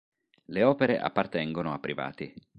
[0.45, 2.33] Le opere appartengono a privati.